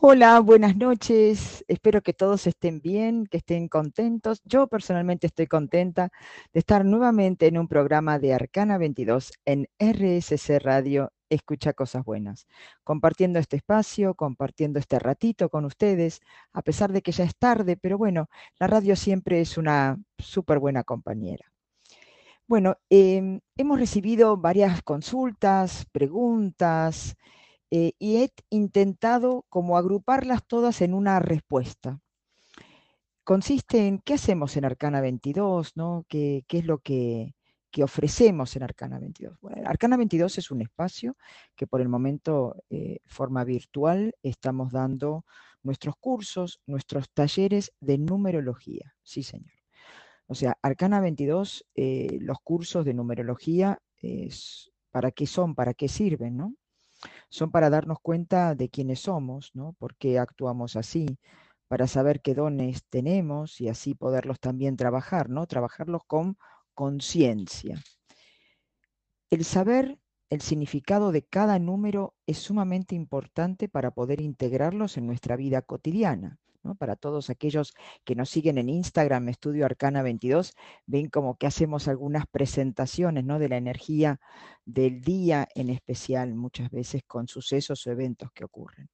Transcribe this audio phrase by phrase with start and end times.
[0.00, 1.64] Hola, buenas noches.
[1.66, 4.40] Espero que todos estén bien, que estén contentos.
[4.44, 6.10] Yo personalmente estoy contenta
[6.52, 12.46] de estar nuevamente en un programa de Arcana 22 en RSC Radio Escucha Cosas Buenas,
[12.84, 16.20] compartiendo este espacio, compartiendo este ratito con ustedes,
[16.52, 18.28] a pesar de que ya es tarde, pero bueno,
[18.60, 21.50] la radio siempre es una súper buena compañera.
[22.46, 27.16] Bueno, em, hemos recibido varias consultas, preguntas,
[27.70, 32.00] eh, y he intentado como agruparlas todas en una respuesta.
[33.24, 36.06] Consiste en qué hacemos en Arcana 22, ¿no?
[36.08, 37.34] ¿Qué, es lo que,
[37.82, 39.38] ofrecemos en Arcana 22?
[39.40, 41.16] Bueno, Arcana 22 es un espacio
[41.54, 45.24] que por el momento, eh, forma virtual, estamos dando
[45.62, 48.94] nuestros cursos, nuestros talleres de numerología.
[49.02, 49.52] Sí, señor.
[50.26, 55.54] O sea, Arcana 22, eh, los cursos de numerología, es, ¿para qué son?
[55.54, 56.36] ¿Para qué sirven?
[56.36, 56.54] ¿no?
[57.28, 59.74] Son para darnos cuenta de quiénes somos, ¿no?
[59.74, 61.18] por qué actuamos así,
[61.68, 65.46] para saber qué dones tenemos y así poderlos también trabajar, ¿no?
[65.46, 66.38] trabajarlos con
[66.74, 67.82] conciencia.
[69.30, 69.98] El saber
[70.30, 76.38] el significado de cada número es sumamente importante para poder integrarlos en nuestra vida cotidiana.
[76.78, 80.54] Para todos aquellos que nos siguen en Instagram, Estudio Arcana 22,
[80.86, 83.38] ven como que hacemos algunas presentaciones ¿no?
[83.38, 84.20] de la energía
[84.64, 88.88] del día en especial, muchas veces con sucesos o eventos que ocurren.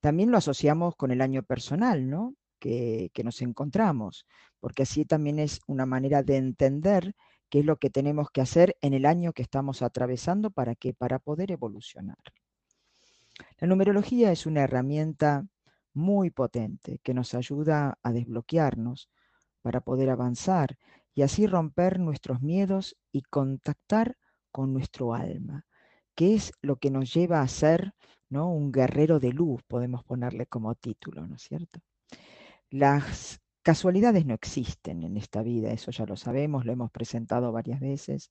[0.00, 2.34] También lo asociamos con el año personal, ¿no?
[2.58, 4.26] Que, que nos encontramos,
[4.60, 7.14] porque así también es una manera de entender
[7.48, 10.94] qué es lo que tenemos que hacer en el año que estamos atravesando para que
[10.94, 12.18] para poder evolucionar.
[13.58, 15.46] La numerología es una herramienta
[15.94, 19.08] muy potente que nos ayuda a desbloquearnos
[19.62, 20.76] para poder avanzar
[21.14, 24.16] y así romper nuestros miedos y contactar
[24.50, 25.66] con nuestro alma,
[26.14, 27.94] que es lo que nos lleva a ser
[28.28, 28.50] ¿no?
[28.50, 31.80] un guerrero de luz, podemos ponerle como título, ¿no es cierto?
[32.70, 37.80] Las casualidades no existen en esta vida, eso ya lo sabemos, lo hemos presentado varias
[37.80, 38.30] veces.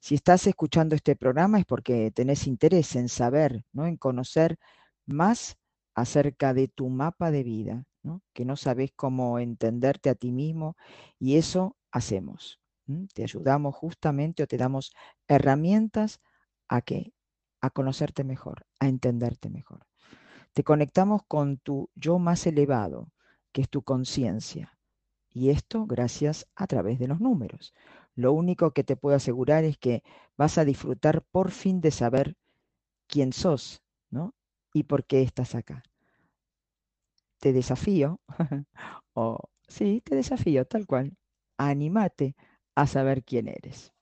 [0.00, 3.86] Si estás escuchando este programa es porque tenés interés en saber, ¿no?
[3.86, 4.58] en conocer
[5.06, 5.56] más
[5.94, 7.84] acerca de tu mapa de vida,
[8.32, 10.76] que no sabes cómo entenderte a ti mismo
[11.18, 12.60] y eso hacemos.
[13.14, 14.92] Te ayudamos justamente o te damos
[15.26, 16.20] herramientas
[16.68, 17.14] a qué?
[17.60, 19.86] A conocerte mejor, a entenderte mejor.
[20.52, 23.10] Te conectamos con tu yo más elevado,
[23.52, 24.78] que es tu conciencia.
[25.30, 27.74] Y esto gracias a través de los números.
[28.14, 30.02] Lo único que te puedo asegurar es que
[30.36, 32.36] vas a disfrutar por fin de saber
[33.08, 34.34] quién sos, ¿no?
[34.74, 35.82] Y por qué estás acá.
[37.38, 38.20] Te desafío,
[39.14, 41.16] o sí, te desafío tal cual,
[41.56, 42.34] animate
[42.74, 43.92] a saber quién eres.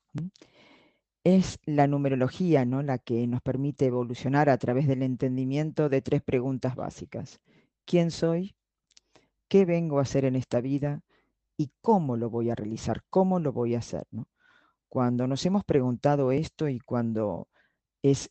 [1.24, 2.82] Es la numerología ¿no?
[2.82, 7.40] la que nos permite evolucionar a través del entendimiento de tres preguntas básicas.
[7.84, 8.56] ¿Quién soy?
[9.48, 11.02] ¿Qué vengo a hacer en esta vida?
[11.56, 13.04] ¿Y cómo lo voy a realizar?
[13.10, 14.06] ¿Cómo lo voy a hacer?
[14.10, 14.26] ¿no?
[14.88, 17.48] Cuando nos hemos preguntado esto y cuando
[18.02, 18.30] es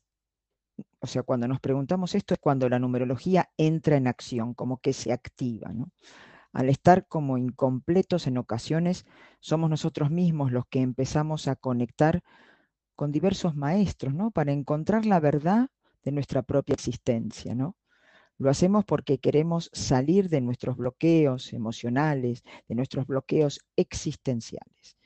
[1.02, 4.94] o sea, cuando nos preguntamos esto es cuando la numerología entra en acción, como que
[4.94, 5.92] se activa, ¿no?
[6.54, 9.06] Al estar como incompletos en ocasiones,
[9.40, 12.24] somos nosotros mismos los que empezamos a conectar
[12.96, 14.30] con diversos maestros, ¿no?
[14.32, 15.70] Para encontrar la verdad
[16.04, 17.78] de nuestra propia existencia, ¿no?
[18.38, 24.98] Lo hacemos porque queremos salir de nuestros bloqueos emocionales, de nuestros bloqueos existenciales.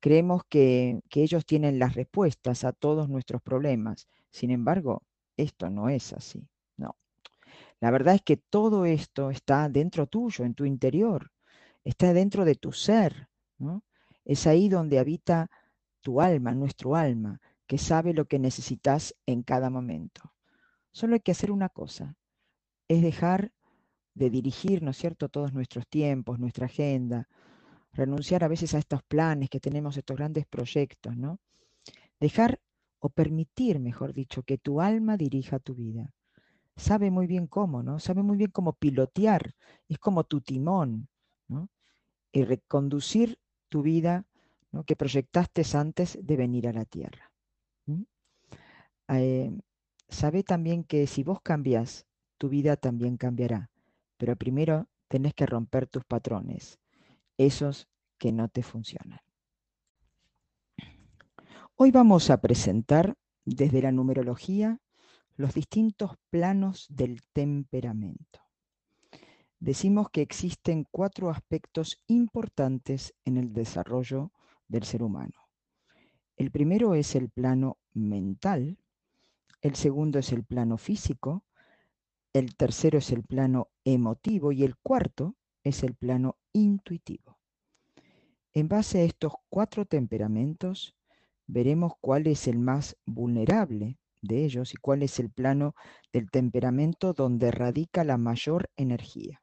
[0.00, 4.08] Creemos que, que ellos tienen las respuestas a todos nuestros problemas.
[4.30, 5.02] Sin embargo,
[5.42, 6.96] esto no es así, no.
[7.80, 11.30] La verdad es que todo esto está dentro tuyo, en tu interior,
[11.84, 13.28] está dentro de tu ser,
[13.58, 13.84] ¿no?
[14.24, 15.50] Es ahí donde habita
[16.02, 20.34] tu alma, nuestro alma, que sabe lo que necesitas en cada momento.
[20.92, 22.16] Solo hay que hacer una cosa,
[22.88, 23.52] es dejar
[24.14, 27.28] de dirigir, ¿no es cierto?, todos nuestros tiempos, nuestra agenda,
[27.92, 31.38] renunciar a veces a estos planes que tenemos, estos grandes proyectos, ¿no?
[32.18, 32.60] Dejar
[33.00, 36.14] o permitir, mejor dicho, que tu alma dirija tu vida.
[36.76, 37.98] Sabe muy bien cómo, ¿no?
[37.98, 39.54] Sabe muy bien cómo pilotear,
[39.88, 41.08] es como tu timón,
[41.48, 41.68] ¿no?
[42.32, 43.38] Y reconducir
[43.68, 44.24] tu vida
[44.86, 47.32] que proyectaste antes de venir a la tierra.
[49.08, 49.50] Eh,
[50.08, 52.06] sabe también que si vos cambias,
[52.38, 53.70] tu vida también cambiará,
[54.16, 56.78] pero primero tenés que romper tus patrones,
[57.36, 57.88] esos
[58.18, 59.18] que no te funcionan.
[61.82, 63.14] Hoy vamos a presentar
[63.46, 64.82] desde la numerología
[65.36, 68.40] los distintos planos del temperamento.
[69.60, 74.30] Decimos que existen cuatro aspectos importantes en el desarrollo
[74.68, 75.48] del ser humano.
[76.36, 78.76] El primero es el plano mental,
[79.62, 81.46] el segundo es el plano físico,
[82.34, 85.34] el tercero es el plano emotivo y el cuarto
[85.64, 87.38] es el plano intuitivo.
[88.52, 90.94] En base a estos cuatro temperamentos,
[91.50, 95.74] veremos cuál es el más vulnerable de ellos y cuál es el plano
[96.12, 99.42] del temperamento donde radica la mayor energía.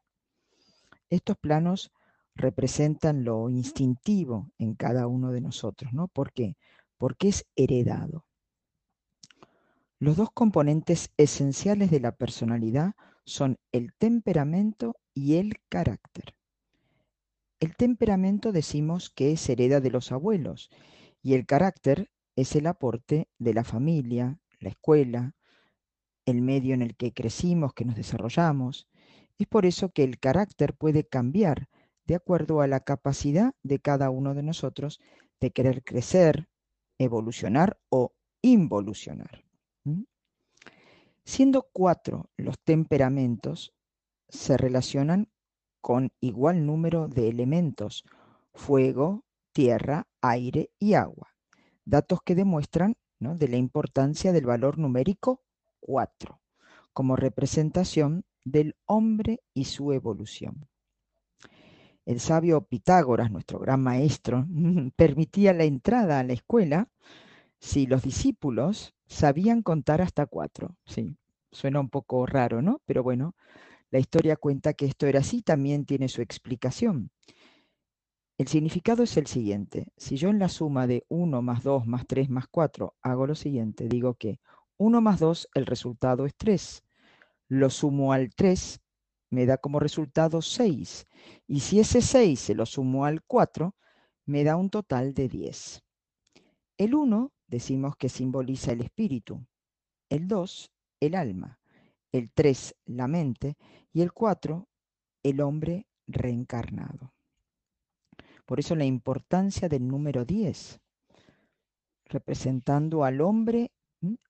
[1.10, 1.90] Estos planos
[2.34, 6.08] representan lo instintivo en cada uno de nosotros, ¿no?
[6.08, 6.56] ¿Por qué?
[6.96, 8.24] Porque es heredado.
[9.98, 12.92] Los dos componentes esenciales de la personalidad
[13.24, 16.34] son el temperamento y el carácter.
[17.58, 20.70] El temperamento decimos que es hereda de los abuelos
[21.28, 25.34] y el carácter es el aporte de la familia, la escuela,
[26.24, 28.88] el medio en el que crecimos, que nos desarrollamos.
[29.38, 31.68] Es por eso que el carácter puede cambiar
[32.06, 35.00] de acuerdo a la capacidad de cada uno de nosotros
[35.38, 36.48] de querer crecer,
[36.96, 39.44] evolucionar o involucionar.
[41.26, 43.74] Siendo cuatro los temperamentos,
[44.30, 45.28] se relacionan
[45.82, 48.04] con igual número de elementos,
[48.54, 51.34] fuego, tierra, aire y agua.
[51.84, 55.42] Datos que demuestran de la importancia del valor numérico
[55.80, 56.40] 4
[56.92, 60.68] como representación del hombre y su evolución.
[62.04, 64.46] El sabio Pitágoras, nuestro gran maestro,
[64.96, 66.88] permitía la entrada a la escuela
[67.60, 70.76] si los discípulos sabían contar hasta cuatro.
[70.86, 71.16] Sí,
[71.52, 72.80] suena un poco raro, ¿no?
[72.86, 73.34] Pero bueno,
[73.90, 77.10] la historia cuenta que esto era así, también tiene su explicación.
[78.38, 79.92] El significado es el siguiente.
[79.96, 83.34] Si yo en la suma de 1 más 2 más 3 más 4 hago lo
[83.34, 84.38] siguiente, digo que
[84.76, 86.84] 1 más 2, el resultado es 3.
[87.48, 88.80] Lo sumo al 3,
[89.30, 91.06] me da como resultado 6.
[91.48, 93.74] Y si ese 6 se lo sumo al 4,
[94.24, 95.82] me da un total de 10.
[96.76, 99.44] El 1 decimos que simboliza el espíritu,
[100.10, 100.70] el 2
[101.00, 101.58] el alma,
[102.12, 103.56] el 3 la mente
[103.92, 104.68] y el 4
[105.24, 107.12] el hombre reencarnado.
[108.48, 110.80] Por eso la importancia del número 10,
[112.06, 113.72] representando al hombre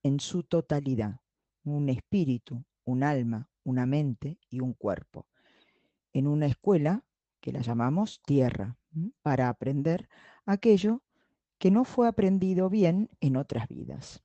[0.03, 1.21] en su totalidad,
[1.63, 5.29] un espíritu, un alma, una mente y un cuerpo.
[6.13, 7.05] En una escuela
[7.41, 8.77] que la llamamos tierra,
[9.23, 10.09] para aprender
[10.47, 11.05] aquello
[11.59, 14.25] que no fue aprendido bien en otras vidas.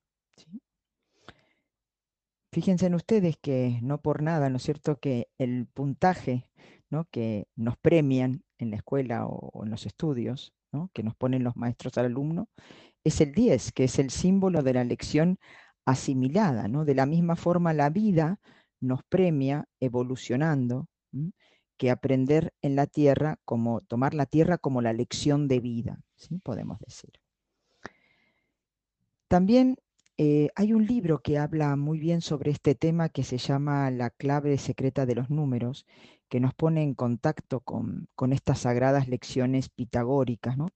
[2.51, 6.49] Fíjense en ustedes que no por nada, ¿no es cierto?, que el puntaje
[6.93, 7.05] ¿no?
[7.11, 10.53] que nos premian en la escuela o, en los estudios,
[10.93, 12.49] que nos ponen los maestros al alumno,
[13.03, 15.37] es el 10, que es el símbolo de la lección
[15.85, 16.67] asimilada.
[16.67, 16.83] ¿no?
[16.83, 18.39] De la misma forma, la vida
[18.79, 20.87] nos premia evolucionando,
[21.77, 26.39] que aprender en la tierra, como tomar la tierra como la lección de vida, ¿sí?
[26.39, 27.11] podemos decir.
[29.27, 29.77] También
[30.17, 34.11] eh, hay un libro que habla muy bien sobre este tema que se llama La
[34.11, 35.87] clave secreta de los números,
[36.33, 40.69] que nos pone en contacto con, estas sagradas lecciones pitagóricas, ¿no?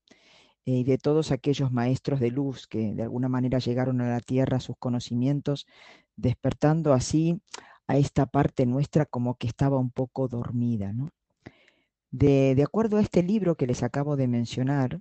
[0.63, 4.59] y de todos aquellos maestros de luz que de alguna manera llegaron a la tierra
[4.59, 5.65] sus conocimientos,
[6.15, 7.41] despertando así
[7.87, 10.93] a esta parte nuestra como que estaba un poco dormida.
[10.93, 11.09] ¿no?
[12.11, 14.99] De, acuerdo a este libro que les acabo de mencionar,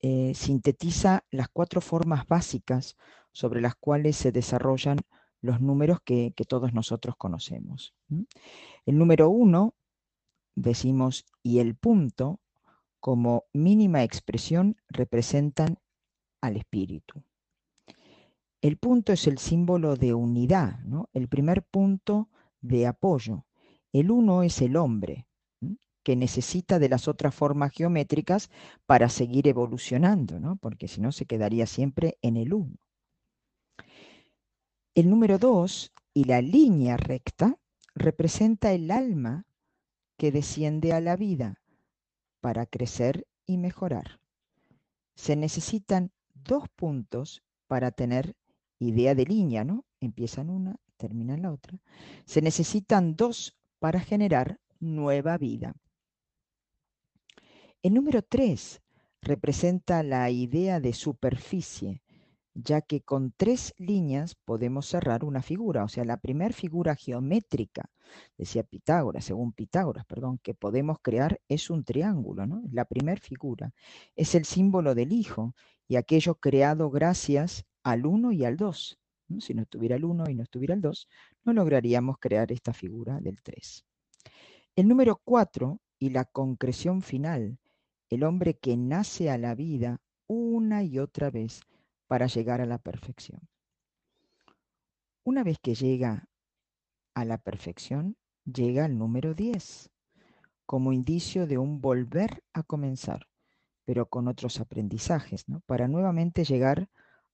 [0.00, 2.98] eh, sintetiza las cuatro formas básicas
[3.32, 4.98] sobre las cuales se desarrollan
[5.40, 7.94] los números que, todos nosotros conocemos.
[8.86, 9.74] El número uno,
[10.54, 12.40] decimos, y el punto,
[13.00, 15.78] como mínima expresión, representan
[16.40, 17.22] al espíritu.
[18.60, 20.80] El punto es el símbolo de unidad,
[21.12, 22.28] el primer punto
[22.60, 23.44] de apoyo.
[23.92, 25.28] El uno es el hombre,
[26.02, 28.50] que necesita de las otras formas geométricas
[28.86, 30.56] para seguir evolucionando, ¿no?
[30.56, 32.76] porque si no se quedaría siempre en el uno.
[34.98, 37.56] El número 2 y la línea recta
[37.94, 39.46] representa el alma
[40.16, 41.62] que desciende a la vida
[42.40, 44.18] para crecer y mejorar.
[45.14, 48.34] Se necesitan dos puntos para tener
[48.80, 49.84] idea de línea, ¿no?
[50.00, 51.78] Empiezan una, terminan la otra.
[52.24, 55.76] Se necesitan dos para generar nueva vida.
[57.84, 58.82] El número 3
[59.22, 62.02] representa la idea de superficie,
[62.64, 65.84] ya que con tres líneas podemos cerrar una figura.
[65.84, 67.90] O sea, la primera figura geométrica,
[68.36, 72.62] decía Pitágoras, según Pitágoras, perdón, que podemos crear es un triángulo, ¿no?
[72.72, 73.72] La primera figura
[74.16, 75.54] es el símbolo del Hijo
[75.86, 78.98] y aquello creado gracias al 1 y al 2.
[79.40, 81.08] Si no estuviera el 1 y no estuviera el 2,
[81.44, 83.84] no lograríamos crear esta figura del 3.
[84.74, 87.58] El número 4 y la concreción final,
[88.10, 91.60] el hombre que nace a la vida una y otra vez,
[92.08, 93.48] para llegar a la perfección.
[95.22, 96.28] Una vez que llega
[97.14, 99.90] a la perfección, llega al número 10,
[100.64, 103.28] como indicio de un volver a comenzar,
[103.84, 105.60] pero con otros aprendizajes, ¿no?
[105.60, 106.88] para nuevamente llegar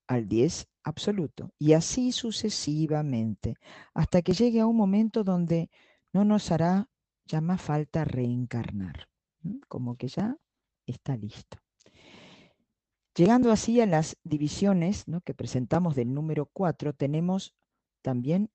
[0.07, 3.57] al 10 absoluto, y así sucesivamente,
[3.95, 5.71] hasta que llegue a un momento donde
[6.13, 6.89] no nos hará
[7.27, 9.09] ya más falta reencarnar,
[9.69, 10.37] como que ya
[10.87, 11.64] está listo.
[13.17, 17.55] Llegando así a las divisiones que presentamos del número 4, tenemos
[18.03, 18.51] también,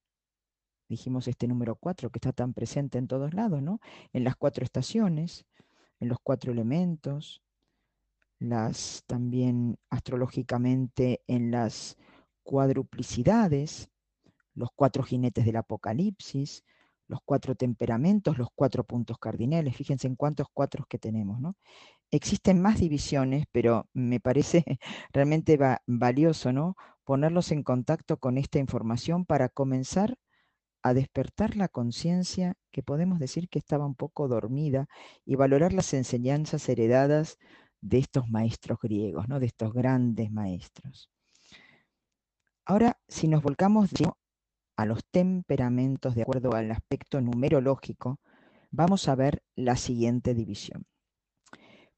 [0.89, 3.79] dijimos este número 4 que está tan presente en todos lados, ¿no?
[4.11, 5.45] en las cuatro estaciones,
[6.01, 7.41] en los cuatro elementos,
[8.37, 11.95] las también astrológicamente en las
[12.43, 13.89] cuadruplicidades,
[14.55, 16.65] los cuatro jinetes del Apocalipsis,
[17.07, 19.75] los cuatro temperamentos, los cuatro puntos cardinales.
[19.75, 21.55] Fíjense en cuántos cuatros que tenemos, ¿no?
[22.11, 24.63] Existen más divisiones, pero me parece
[25.13, 26.75] realmente valioso, ¿no?
[27.03, 30.17] Ponerlos en contacto con esta información para comenzar
[30.81, 34.87] a despertar la conciencia que podemos decir que estaba un poco dormida
[35.25, 37.37] y valorar las enseñanzas heredadas
[37.81, 39.39] de estos maestros griegos, ¿no?
[39.39, 41.09] de estos grandes maestros.
[42.65, 43.89] Ahora, si nos volcamos
[44.75, 48.19] a los temperamentos de acuerdo al aspecto numerológico,
[48.71, 50.85] vamos a ver la siguiente división.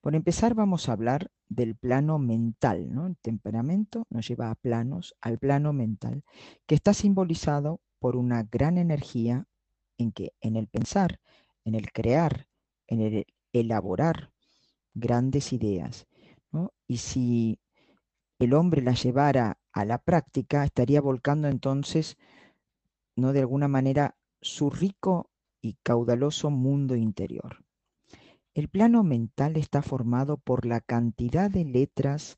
[0.02, 2.92] Por empezar, vamos a hablar del plano mental.
[2.94, 3.06] ¿no?
[3.06, 6.24] El temperamento nos lleva a planos, al plano mental,
[6.66, 9.48] que está simbolizado por una gran energía
[10.00, 11.20] en que en el pensar,
[11.66, 12.48] en el crear,
[12.88, 14.32] en el elaborar,
[14.96, 16.08] grandes ideas.
[16.88, 17.60] Y si
[18.40, 22.18] el hombre las llevara a la práctica, estaría volcando entonces,
[23.16, 23.32] ¿no?
[23.32, 25.30] de alguna manera, su rico
[25.62, 27.64] y caudaloso mundo interior.
[28.54, 32.38] El plano mental está formado por la cantidad de letras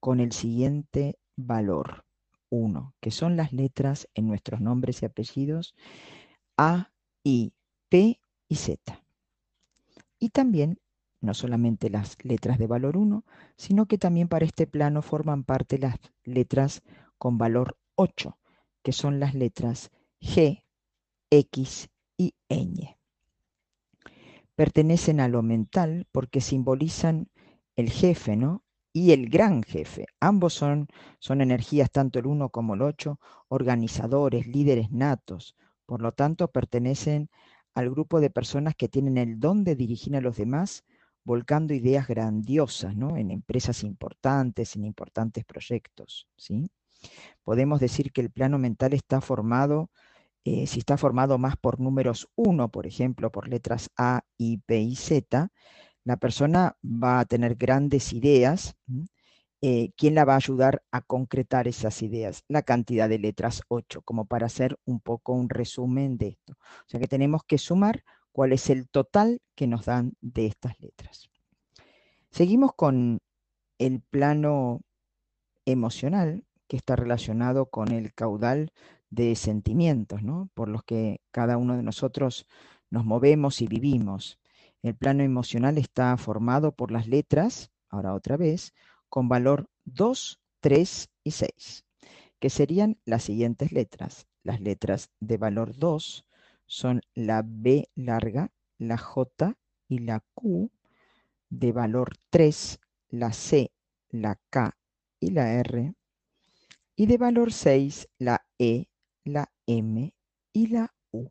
[0.00, 2.04] con el siguiente valor.
[2.50, 5.74] 1, que son las letras en nuestros nombres y apellidos
[6.56, 6.90] A,
[7.22, 7.52] I,
[7.88, 9.02] P y Z.
[10.18, 10.78] Y también
[11.20, 13.24] no solamente las letras de valor 1,
[13.56, 16.82] sino que también para este plano forman parte las letras
[17.18, 18.38] con valor 8,
[18.82, 20.64] que son las letras G,
[21.30, 22.97] X y ñ.
[24.58, 27.28] Pertenecen a lo mental porque simbolizan
[27.76, 28.64] el jefe, ¿no?
[28.92, 30.06] Y el gran jefe.
[30.18, 30.88] Ambos son,
[31.20, 35.54] son energías, tanto el 1 como el 8, organizadores, líderes natos.
[35.86, 37.30] Por lo tanto, pertenecen
[37.72, 40.82] al grupo de personas que tienen el don de dirigir a los demás
[41.22, 43.16] volcando ideas grandiosas ¿no?
[43.16, 46.26] en empresas importantes, en importantes proyectos.
[46.36, 46.68] ¿sí?
[47.44, 49.92] Podemos decir que el plano mental está formado,
[50.48, 54.80] eh, si está formado más por números 1, por ejemplo, por letras A, I, P
[54.80, 55.50] y Z,
[56.04, 58.74] la persona va a tener grandes ideas.
[59.60, 62.44] Eh, ¿Quién la va a ayudar a concretar esas ideas?
[62.48, 66.54] La cantidad de letras 8, como para hacer un poco un resumen de esto.
[66.54, 68.02] O sea que tenemos que sumar
[68.32, 71.28] cuál es el total que nos dan de estas letras.
[72.30, 73.18] Seguimos con
[73.78, 74.80] el plano
[75.66, 78.72] emocional, que está relacionado con el caudal
[79.10, 80.50] de sentimientos, ¿no?
[80.54, 82.46] por los que cada uno de nosotros
[82.90, 84.38] nos movemos y vivimos.
[84.82, 88.74] El plano emocional está formado por las letras, ahora otra vez,
[89.08, 91.84] con valor 2, 3 y 6,
[92.38, 94.26] que serían las siguientes letras.
[94.42, 96.24] Las letras de valor 2
[96.66, 99.56] son la B larga, la J
[99.88, 100.70] y la Q,
[101.50, 103.72] de valor 3, la C,
[104.10, 104.76] la K
[105.18, 105.94] y la R,
[106.94, 108.87] y de valor 6, la E,
[109.28, 110.12] la M
[110.52, 111.28] y la U.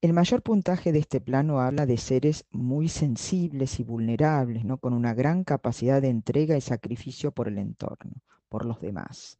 [0.00, 4.78] El mayor puntaje de este plano habla de seres muy sensibles y vulnerables, ¿no?
[4.78, 8.12] con una gran capacidad de entrega y sacrificio por el entorno,
[8.48, 9.38] por los demás.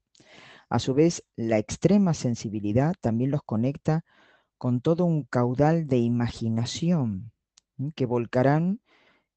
[0.69, 4.05] A su vez, la extrema sensibilidad también los conecta
[4.57, 7.33] con todo un caudal de imaginación
[7.95, 8.81] que volcarán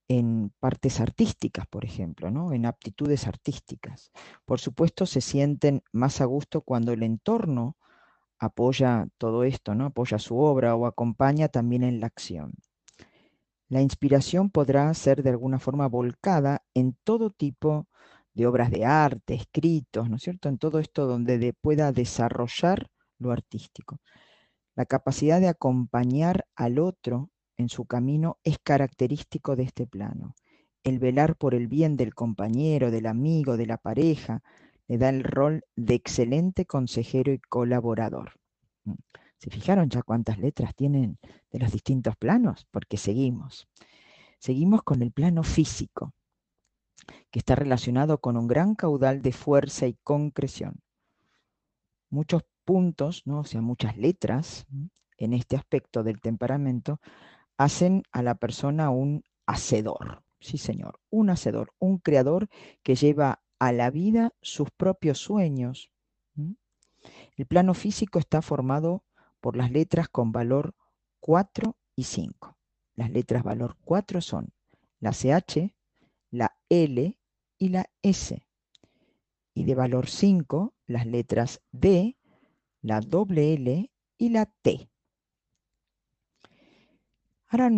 [0.07, 2.53] en partes artísticas, por ejemplo, ¿no?
[2.53, 4.11] en aptitudes artísticas.
[4.45, 7.75] Por supuesto, se sienten más a gusto cuando el entorno
[8.39, 9.85] apoya todo esto, ¿no?
[9.85, 12.53] apoya su obra o acompaña también en la acción.
[13.69, 17.87] La inspiración podrá ser de alguna forma volcada en todo tipo
[18.33, 20.47] de obras de arte, escritos, ¿no es cierto?
[20.47, 22.87] En todo esto donde pueda desarrollar
[23.17, 23.99] lo artístico.
[24.75, 30.35] La capacidad de acompañar al otro en su camino es característico de este plano.
[30.83, 34.41] El velar por el bien del compañero, del amigo, de la pareja,
[34.87, 38.39] le da el rol de excelente consejero y colaborador.
[38.85, 38.93] Mm.
[39.37, 41.19] ¿Se fijaron ya cuántas letras tienen
[41.51, 42.65] de los distintos planos?
[42.71, 43.67] Porque seguimos.
[44.39, 46.13] Seguimos con el plano físico
[47.31, 50.81] que está relacionado con un gran caudal de fuerza y concreción.
[52.09, 53.41] Muchos puntos, ¿no?
[53.41, 54.65] o sea, muchas letras
[55.17, 56.99] en este aspecto del temperamento,
[57.57, 60.23] hacen a la persona un hacedor.
[60.39, 62.47] Sí, señor, un hacedor, un creador
[62.83, 65.91] que lleva a la vida sus propios sueños.
[67.35, 69.03] El plano físico está formado
[69.39, 70.75] por las letras con valor
[71.19, 72.57] 4 y 5.
[72.95, 74.53] Las letras valor 4 son
[74.99, 75.73] la CH,
[76.31, 77.17] la L
[77.57, 78.45] y la S.
[79.53, 82.17] Y de valor 5, las letras D,
[82.81, 84.89] la doble L y la T.
[87.49, 87.69] Ahora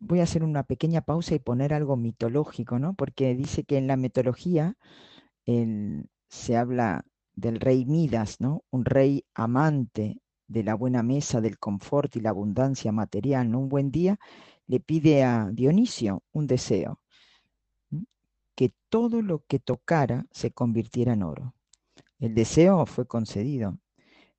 [0.00, 2.94] voy a hacer una pequeña pausa y poner algo mitológico, ¿no?
[2.94, 4.76] Porque dice que en la mitología
[6.28, 8.64] se habla del rey Midas, ¿no?
[8.70, 13.60] Un rey amante de la buena mesa, del confort y la abundancia material, ¿no?
[13.60, 14.18] Un buen día
[14.66, 17.00] le pide a Dionisio un deseo,
[18.54, 21.54] que todo lo que tocara se convirtiera en oro.
[22.18, 23.78] El deseo fue concedido,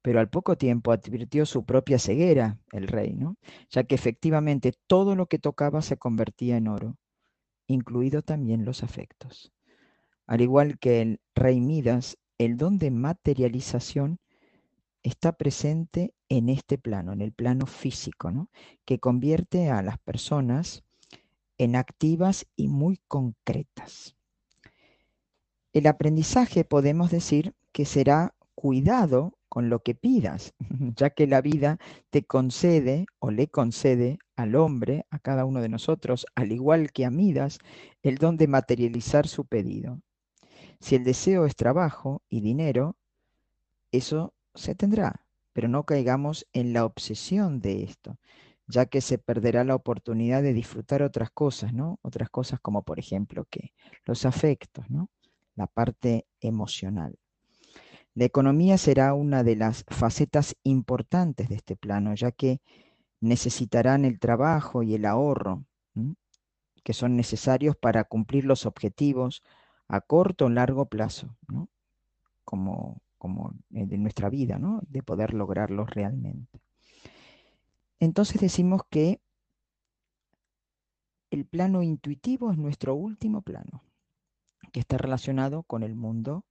[0.04, 3.38] pero al poco tiempo advirtió su propia ceguera el rey, ¿no?
[3.70, 6.98] ya que efectivamente todo lo que tocaba se convertía en oro,
[7.68, 9.54] incluido también los afectos.
[10.28, 14.20] Al igual que el rey Midas, el don de materialización
[15.04, 18.50] está presente en este plano, en el plano físico, ¿no?
[18.84, 20.84] que convierte a las personas
[21.58, 24.18] en activas y muy concretas.
[25.72, 30.56] El aprendizaje podemos decir que será cuidado con lo que pidas,
[30.96, 31.78] ya que la vida
[32.10, 37.06] te concede o le concede al hombre, a cada uno de nosotros, al igual que
[37.06, 37.60] a Midas,
[38.02, 40.02] el don de materializar su pedido.
[40.80, 42.96] Si el deseo es trabajo y dinero,
[43.92, 48.18] eso se tendrá, pero no caigamos en la obsesión de esto,
[48.66, 52.00] ya que se perderá la oportunidad de disfrutar otras cosas, ¿no?
[52.02, 53.72] Otras cosas como, por ejemplo, que
[54.04, 55.12] los afectos, ¿no?
[55.54, 57.20] La parte emocional.
[58.16, 62.62] La economía será una de las facetas importantes de este plano, ya que
[63.22, 65.66] necesitarán el trabajo y el ahorro
[66.84, 69.42] que son necesarios para cumplir los objetivos
[69.88, 71.36] a corto o largo plazo,
[72.44, 74.82] como, como de nuestra vida, ¿no?
[74.88, 76.62] de poder lograrlos realmente.
[78.00, 79.22] Entonces decimos que
[81.32, 83.82] el plano intuitivo es nuestro último plano,
[84.72, 86.44] que está relacionado con el mundo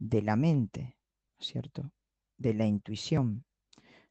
[0.00, 0.96] de la mente,
[1.38, 1.92] ¿cierto?
[2.36, 3.44] De la intuición.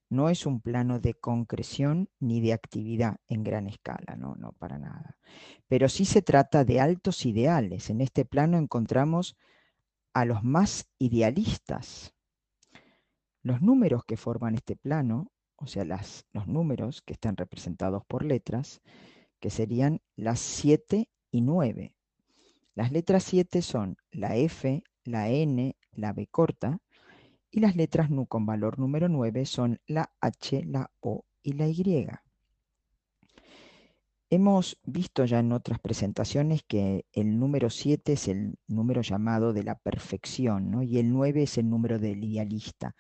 [0.08, 4.80] No es un plano de concreción ni de actividad en gran escala, no, no para
[4.80, 5.18] nada.
[5.68, 7.90] Pero sí se trata de altos ideales.
[7.90, 9.36] En este plano encontramos
[10.14, 12.16] a los más idealistas.
[13.44, 18.26] Los números que forman este plano, o sea, las, los números que están representados por
[18.26, 18.82] letras,
[19.40, 21.96] que serían las 7 y 9.
[22.74, 26.80] Las letras 7 son la F, la N, la B corta,
[27.52, 31.68] y las letras NU con valor número 9 son la H, la O y la
[31.68, 32.08] Y.
[34.32, 39.64] Hemos visto ya en otras presentaciones que el número 7 es el número llamado de
[39.64, 40.84] la perfección, ¿no?
[40.84, 42.96] y el 9 es el número del idealista.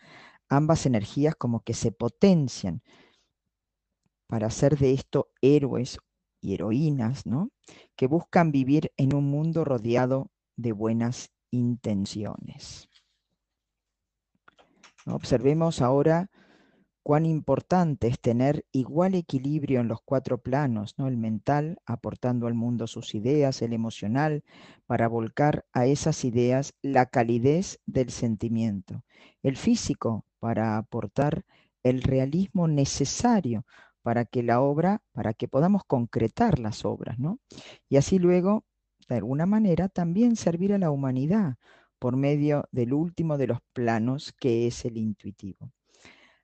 [0.47, 2.81] Ambas energías como que se potencian
[4.25, 5.99] para hacer de esto héroes
[6.41, 7.51] y heroínas, ¿no?
[7.95, 12.89] que buscan vivir en un mundo rodeado de buenas intenciones.
[15.05, 16.29] Observemos ahora
[17.03, 21.07] cuán importante es tener igual equilibrio en los cuatro planos, ¿no?
[21.07, 24.43] el mental aportando al mundo sus ideas, el emocional
[24.85, 29.03] para volcar a esas ideas la calidez del sentimiento,
[29.41, 31.45] el físico para aportar
[31.83, 33.65] el realismo necesario
[34.01, 37.39] para que la obra, para que podamos concretar las obras, ¿no?
[37.89, 38.63] Y así luego,
[39.15, 41.57] de alguna manera, también servir a la humanidad
[41.99, 45.71] por medio del último de los planos, que es el intuitivo.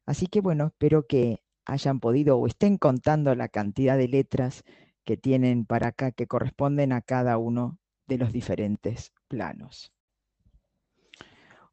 [0.06, 4.63] Así que bueno, espero que hayan podido o estén contando la cantidad de letras
[5.04, 9.91] que tienen para acá, que corresponden a cada uno de los diferentes planos.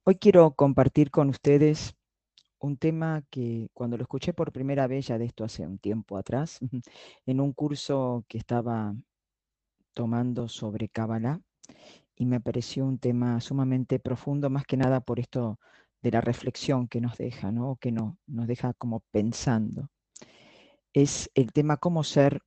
[0.05, 1.95] Hoy quiero compartir con ustedes
[2.59, 6.17] un tema que cuando lo escuché por primera vez, ya de esto hace un tiempo
[6.17, 6.59] atrás,
[7.27, 8.95] en un curso que estaba
[9.95, 11.41] tomando sobre Kabbalah,
[12.17, 15.59] y me pareció un tema sumamente profundo, más que nada por esto
[16.03, 17.77] de la reflexión que nos deja, ¿no?
[17.81, 19.89] que no, nos deja como pensando.
[20.93, 22.43] Es el tema cómo ser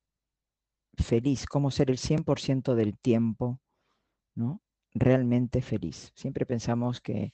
[0.96, 3.60] feliz, cómo ser el 100% del tiempo,
[4.34, 4.62] ¿no?
[4.94, 6.12] Realmente feliz.
[6.14, 7.32] Siempre pensamos que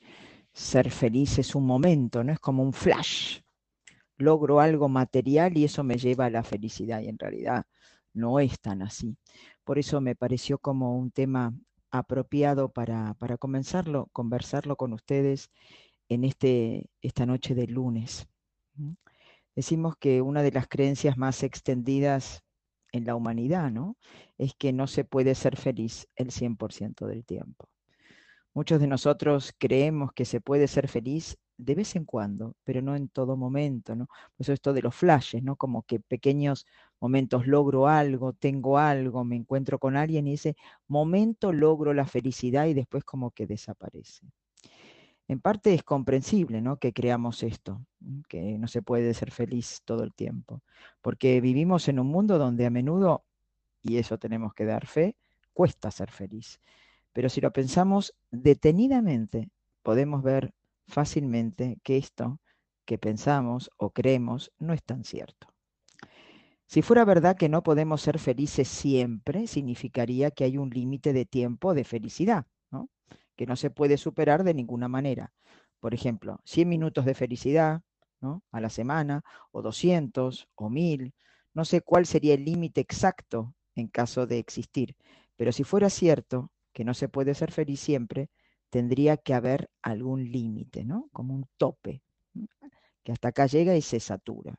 [0.53, 2.33] ser feliz es un momento, ¿no?
[2.33, 3.41] Es como un flash.
[4.17, 7.67] Logro algo material y eso me lleva a la felicidad y en realidad
[8.15, 9.17] no es tan así.
[9.65, 11.55] Por eso me pareció como un tema
[11.91, 15.51] apropiado para, para comenzarlo, conversarlo con ustedes
[16.09, 18.27] en este, esta noche de lunes.
[19.55, 22.43] Decimos que una de las creencias más extendidas
[22.93, 23.97] en la humanidad, ¿no?
[24.39, 27.69] Es que no se puede ser feliz el 100% del tiempo.
[28.55, 32.97] Muchos de nosotros creemos que se puede ser feliz de vez en cuando, pero no
[32.97, 34.07] en todo momento, ¿no?
[34.07, 35.57] Por eso esto de los flashes, ¿no?
[35.57, 36.67] Como que pequeños
[37.01, 40.57] momentos logro algo, tengo algo, me encuentro con alguien y ese
[40.89, 44.27] momento logro la felicidad y después como que desaparece.
[45.29, 46.79] En parte es comprensible, ¿no?
[46.79, 47.81] Que creamos esto,
[48.29, 50.63] que no se puede ser feliz todo el tiempo,
[51.01, 53.25] porque vivimos en un mundo donde a menudo,
[53.83, 55.17] y eso tenemos que dar fe,
[55.53, 56.61] cuesta ser feliz.
[57.13, 59.51] Pero si lo pensamos detenidamente,
[59.83, 60.55] podemos ver
[60.87, 62.41] fácilmente que esto
[62.85, 65.49] que pensamos o creemos no es tan cierto.
[66.67, 71.27] Si fuera verdad que no podemos ser felices siempre, significaría que hay un límite de
[71.27, 72.89] tiempo de felicidad, ¿no?
[73.37, 75.33] que no se puede superar de ninguna manera.
[75.81, 77.83] Por ejemplo, 100 minutos de felicidad
[78.21, 78.43] ¿no?
[78.53, 81.13] a la semana, o 200, o 1000.
[81.53, 84.97] No sé cuál sería el límite exacto en caso de existir,
[85.37, 88.31] pero si fuera cierto que no se puede ser feliz siempre,
[88.73, 91.11] tendría que haber algún límite, ¿no?
[91.13, 92.03] Como un tope,
[93.05, 94.55] que hasta acá llega y se satura.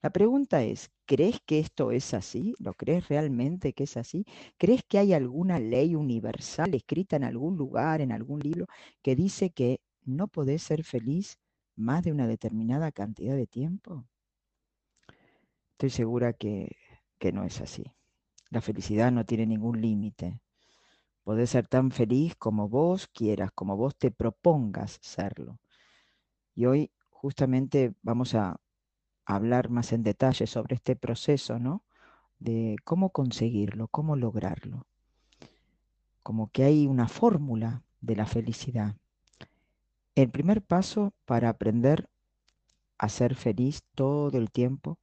[0.00, 2.54] La pregunta es, ¿crees que esto es así?
[2.60, 4.24] ¿Lo crees realmente que es así?
[4.58, 8.66] ¿Crees que hay alguna ley universal escrita en algún lugar, en algún libro,
[9.02, 11.36] que dice que no podés ser feliz
[11.74, 14.06] más de una determinada cantidad de tiempo?
[15.72, 16.76] Estoy segura que,
[17.18, 17.84] que no es así.
[18.50, 20.38] La felicidad no tiene ningún límite.
[21.28, 25.58] Podés ser tan feliz como vos quieras, como vos te propongas serlo.
[26.54, 28.62] Y hoy justamente vamos a
[29.26, 31.84] hablar más en detalle sobre este proceso, ¿no?
[32.38, 34.86] De cómo conseguirlo, cómo lograrlo.
[36.22, 38.96] Como que hay una fórmula de la felicidad.
[40.14, 42.08] El primer paso para aprender
[42.96, 44.98] a ser feliz todo el tiempo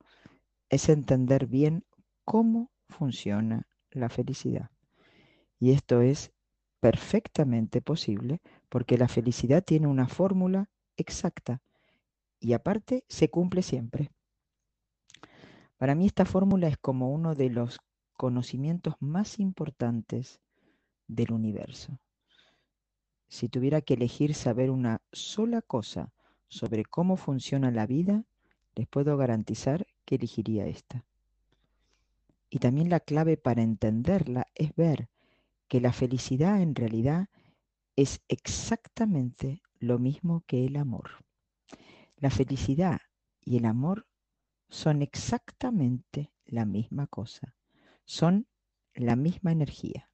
[0.70, 1.86] es entender bien
[2.24, 4.72] cómo funciona la felicidad.
[5.60, 6.32] Y esto es
[6.80, 11.62] perfectamente posible porque la felicidad tiene una fórmula exacta
[12.40, 14.12] y aparte se cumple siempre.
[15.78, 17.80] Para mí esta fórmula es como uno de los
[18.18, 20.40] conocimientos más importantes
[21.08, 22.00] del universo.
[23.28, 26.14] Si tuviera que elegir saber una sola cosa
[26.48, 28.24] sobre cómo funciona la vida,
[28.76, 31.04] les puedo garantizar que elegiría esta.
[32.50, 35.10] Y también la clave para entenderla es ver
[35.68, 37.28] que la felicidad en realidad
[37.96, 41.26] es exactamente lo mismo que el amor.
[42.18, 43.00] La felicidad
[43.42, 44.08] y el amor
[44.70, 47.56] son exactamente la misma cosa,
[48.06, 48.48] son
[48.94, 50.10] la misma energía.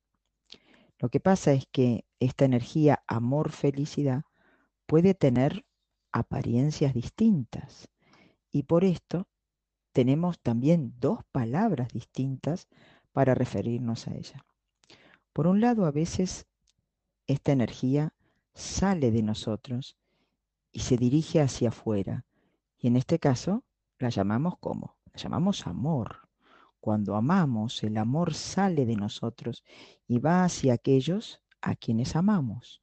[0.99, 4.23] Lo que pasa es que esta energía amor-felicidad
[4.85, 5.65] puede tener
[6.11, 7.89] apariencias distintas
[8.51, 9.27] y por esto
[9.93, 12.67] tenemos también dos palabras distintas
[13.11, 14.45] para referirnos a ella.
[15.34, 16.48] Por un lado, a veces
[17.28, 18.13] esta energía
[18.54, 19.98] sale de nosotros
[20.72, 22.26] y se dirige hacia afuera.
[22.78, 23.63] Y en este caso
[23.98, 24.98] la llamamos como?
[25.13, 26.28] La llamamos amor.
[26.80, 29.63] Cuando amamos, el amor sale de nosotros
[30.08, 32.82] y va hacia aquellos a quienes amamos.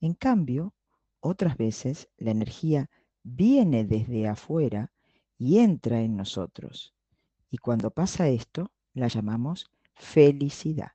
[0.00, 0.74] En cambio,
[1.20, 2.90] otras veces la energía
[3.22, 4.92] viene desde afuera
[5.36, 6.94] y entra en nosotros.
[7.50, 10.92] Y cuando pasa esto, la llamamos felicidad.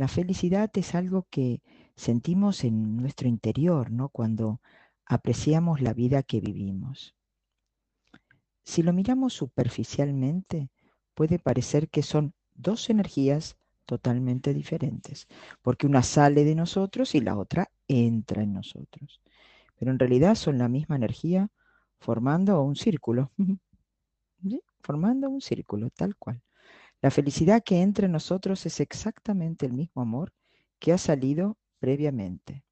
[0.00, 1.60] La felicidad es algo que
[1.94, 4.08] sentimos en nuestro interior, ¿no?
[4.08, 4.62] Cuando
[5.04, 7.14] apreciamos la vida que vivimos.
[8.64, 10.70] Si lo miramos superficialmente,
[11.12, 15.28] puede parecer que son dos energías totalmente diferentes,
[15.60, 19.20] porque una sale de nosotros y la otra entra en nosotros.
[19.78, 21.50] Pero en realidad son la misma energía
[21.98, 23.32] formando un círculo,
[24.80, 26.40] formando un círculo, tal cual.
[27.02, 30.34] La felicidad que entra en nosotros es exactamente el mismo amor
[30.78, 32.64] que ha salido previamente.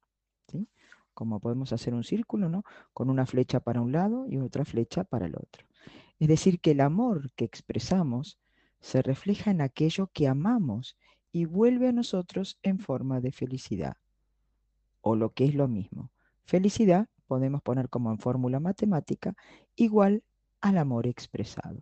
[1.15, 2.63] Como podemos hacer un círculo, ¿no?
[2.93, 5.65] Con una flecha para un lado y otra flecha para el otro.
[6.17, 8.39] Es decir, que el amor que expresamos
[8.79, 10.95] se refleja en aquello que amamos
[11.33, 13.97] y vuelve a nosotros en forma de felicidad.
[15.01, 16.11] O lo que es lo mismo.
[16.45, 19.35] Felicidad podemos poner como en fórmula matemática
[19.75, 20.23] igual
[20.61, 21.81] al amor expresado.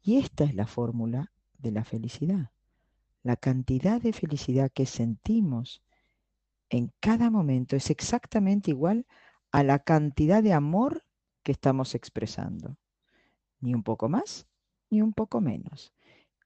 [0.00, 2.50] Y esta es la fórmula de la felicidad.
[3.22, 5.82] La cantidad de felicidad que sentimos
[6.70, 9.06] en cada momento es exactamente igual
[9.52, 11.04] a la cantidad de amor
[11.42, 12.76] que estamos expresando.
[13.60, 14.46] Ni un poco más,
[14.88, 15.92] ni un poco menos.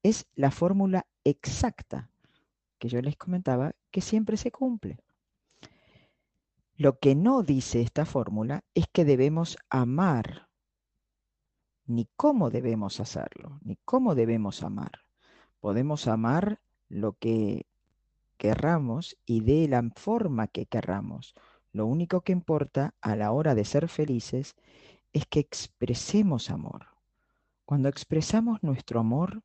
[0.02, 2.10] Es la fórmula exacta
[2.78, 4.98] que yo les comentaba que siempre se cumple.
[6.76, 10.48] Lo que no dice esta fórmula es que debemos amar,
[11.86, 15.03] ni cómo debemos hacerlo, ni cómo debemos amar.
[15.64, 17.64] Podemos amar lo que
[18.36, 21.34] querramos y de la forma que querramos.
[21.72, 24.56] Lo único que importa a la hora de ser felices
[25.14, 26.88] es que expresemos amor.
[27.64, 29.42] Cuando expresamos nuestro amor,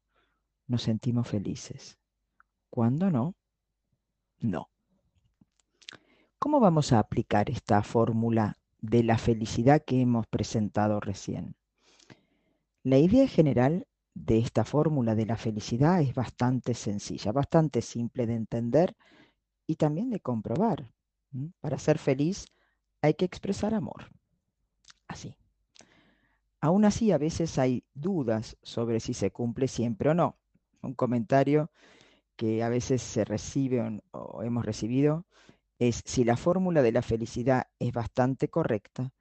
[0.67, 1.97] nos sentimos felices.
[2.69, 3.35] Cuando no,
[4.41, 4.69] no.
[6.37, 11.55] ¿Cómo vamos a aplicar esta fórmula de la felicidad que hemos presentado recién?
[12.83, 13.87] La idea general
[14.25, 18.95] de esta fórmula de la felicidad es bastante sencilla, bastante simple de entender
[19.65, 20.91] y también de comprobar.
[21.61, 22.45] Para ser feliz
[23.01, 24.09] hay que expresar amor.
[25.07, 25.35] Así.
[26.59, 30.37] Aún así, a veces hay dudas sobre si se cumple siempre o no.
[30.81, 31.71] Un comentario
[32.35, 35.25] que a veces se recibe o hemos recibido
[35.77, 39.13] es si la fórmula de la felicidad es bastante correcta,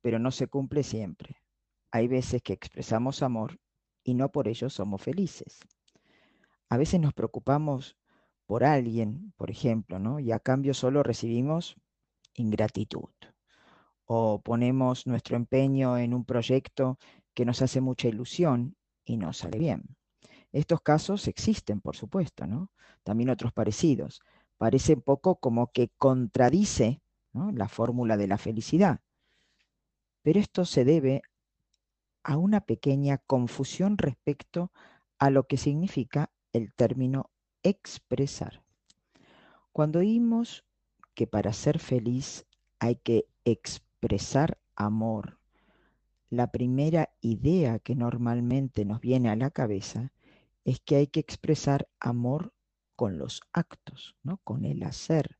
[0.00, 1.36] pero no se cumple siempre.
[1.90, 3.58] Hay veces que expresamos amor
[4.08, 5.60] y no por ello somos felices.
[6.70, 7.98] A veces nos preocupamos
[8.46, 10.18] por alguien, por ejemplo, ¿no?
[10.18, 11.76] y a cambio solo recibimos
[12.34, 13.10] ingratitud.
[14.06, 16.98] O ponemos nuestro empeño en un proyecto
[17.34, 19.82] que nos hace mucha ilusión y no sale bien.
[20.52, 22.70] Estos casos existen, por supuesto, ¿no?
[23.02, 24.22] También otros parecidos.
[24.56, 27.02] Parece un poco como que contradice
[27.34, 29.00] la fórmula de la felicidad.
[30.22, 31.20] Pero esto se debe
[32.28, 34.70] a una pequeña confusión respecto
[35.18, 37.30] a lo que significa el término
[37.62, 38.62] expresar.
[39.72, 40.66] Cuando oímos
[41.14, 42.44] que para ser feliz
[42.80, 45.38] hay que expresar amor,
[46.28, 50.12] la primera idea que normalmente nos viene a la cabeza
[50.66, 52.52] es que hay que expresar amor
[52.94, 54.36] con los actos, ¿no?
[54.44, 55.38] con el hacer,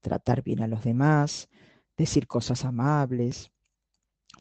[0.00, 1.48] tratar bien a los demás,
[1.96, 3.52] decir cosas amables,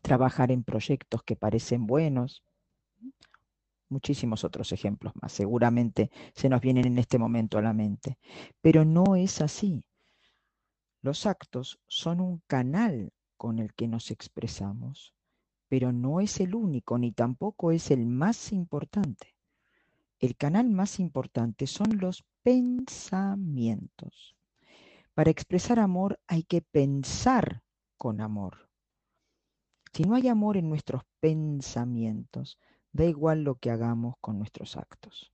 [0.04, 2.44] trabajar en proyectos que parecen buenos.
[3.89, 8.20] Muchísimos otros ejemplos más, seguramente se nos vienen en este momento a la mente.
[8.62, 9.84] Pero no es así.
[11.02, 15.13] Los actos son un canal con el que nos expresamos,
[15.68, 19.36] pero no es el único ni tampoco es el más importante.
[20.20, 24.36] El canal más importante son los pensamientos.
[25.13, 27.62] Para expresar amor hay que pensar
[27.98, 28.72] con amor.
[29.93, 32.58] Si no hay amor en nuestros pensamientos,
[32.93, 35.32] da igual lo que hagamos con nuestros actos.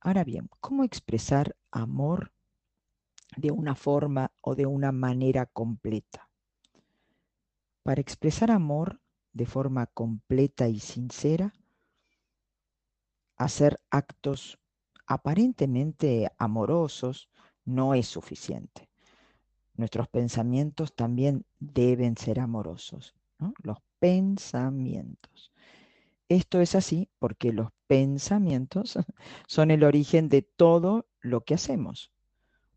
[0.00, 2.32] Ahora bien, ¿cómo expresar amor
[3.36, 6.28] de una forma o de una manera completa?
[7.82, 9.00] Para expresar amor
[9.32, 11.52] de forma completa y sincera,
[13.36, 14.60] hacer actos
[15.04, 17.28] aparentemente amorosos
[17.64, 18.89] no es suficiente
[19.80, 23.14] nuestros pensamientos también deben ser amorosos.
[23.62, 25.50] Los pensamientos.
[26.28, 28.96] Esto es así porque los pensamientos
[29.48, 32.12] son el origen de todo lo que hacemos.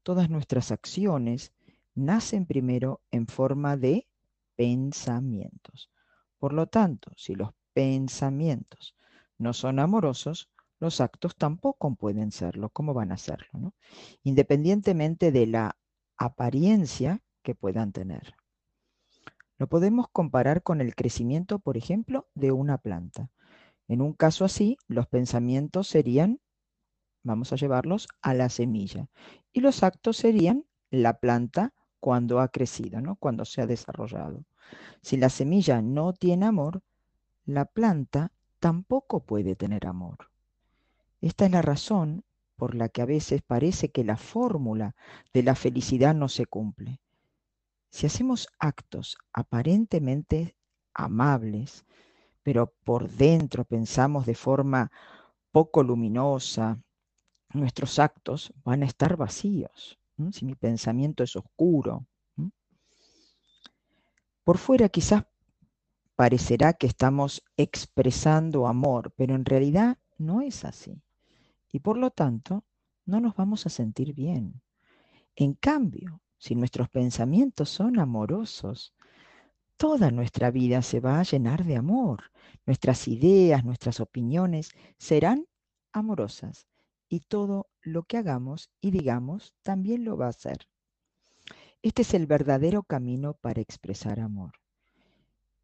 [0.02, 1.54] Todas nuestras acciones
[1.94, 4.08] nacen primero en forma de
[4.56, 5.92] pensamientos.
[6.40, 8.96] Por lo tanto, si los pensamientos
[9.38, 12.70] no son amorosos, los actos tampoco pueden serlo.
[12.70, 13.74] ¿Cómo van a serlo?
[14.24, 15.78] Independientemente de la
[16.24, 18.36] apariencia que puedan tener.
[19.58, 23.30] Lo podemos comparar con el crecimiento, por ejemplo, de una planta.
[23.88, 26.40] En un caso así, los pensamientos serían,
[27.24, 29.10] vamos a llevarlos a la semilla,
[29.52, 33.16] y los actos serían la planta cuando ha crecido, ¿no?
[33.16, 34.44] cuando se ha desarrollado.
[35.02, 36.82] Si la semilla no tiene amor,
[37.46, 40.30] la planta tampoco puede tener amor.
[41.22, 42.24] Esta es la razón
[42.56, 44.96] por la que a veces parece que la fórmula
[45.34, 47.00] de la felicidad no se cumple.
[47.90, 50.56] Si hacemos actos aparentemente
[50.94, 51.86] amables,
[52.42, 54.92] pero por dentro pensamos de forma
[55.52, 56.80] poco luminosa,
[57.54, 60.00] nuestros actos van a estar vacíos.
[60.32, 62.06] Si mi pensamiento es oscuro.
[64.44, 65.24] Por fuera quizás
[66.16, 71.02] parecerá que estamos expresando amor, pero en realidad no es así
[71.74, 72.64] y por lo tanto
[73.06, 74.62] no nos vamos a sentir bien.
[75.36, 78.94] En cambio, si nuestros pensamientos son amorosos,
[79.76, 82.32] toda nuestra vida se va a llenar de amor.
[82.66, 85.48] Nuestras ideas, nuestras opiniones serán
[85.92, 86.68] amorosas
[87.10, 90.68] y todo lo que hagamos y digamos también lo va a ser.
[91.82, 94.54] Este es el verdadero camino para expresar amor.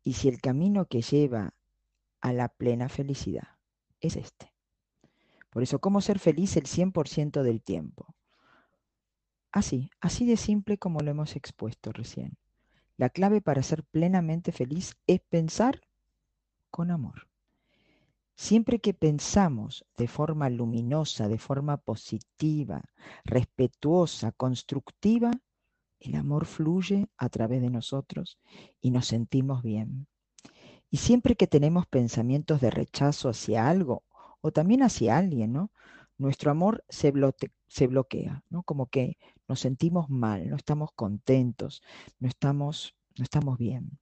[0.04, 1.54] Y si el camino que lleva
[2.20, 3.58] a la plena felicidad
[4.02, 4.59] es este.
[5.50, 8.16] Por eso, ¿cómo ser feliz el 100% del tiempo?
[9.52, 12.38] Así, así de simple como lo hemos expuesto recién.
[12.98, 15.82] La clave para ser plenamente feliz es pensar
[16.70, 17.28] con amor.
[18.36, 22.84] Siempre que pensamos de forma luminosa, de forma positiva,
[23.26, 25.32] respetuosa, constructiva,
[26.00, 28.38] el amor fluye a través de nosotros
[28.80, 30.08] y nos sentimos bien.
[30.90, 34.04] Y siempre que tenemos pensamientos de rechazo hacia algo
[34.42, 35.72] o también hacia alguien, ¿no?
[36.18, 38.64] Nuestro amor se, bloquea, ¿no?
[38.64, 41.82] Como que nos sentimos mal, no estamos contentos,
[42.20, 44.00] no estamos, no estamos bien.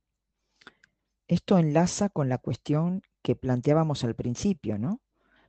[1.28, 5.02] Esto enlaza con la cuestión que planteábamos al principio, ¿no?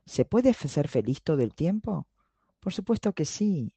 [0.05, 2.07] ¿Se puede ser feliz todo el tiempo?
[2.59, 3.73] Por supuesto que sí.